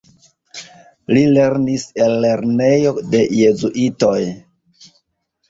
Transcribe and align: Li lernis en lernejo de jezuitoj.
Li 1.17 1.21
lernis 1.35 1.85
en 2.05 2.15
lernejo 2.23 2.95
de 3.13 3.21
jezuitoj. 3.43 4.19